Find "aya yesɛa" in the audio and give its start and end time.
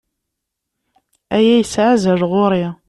1.35-1.89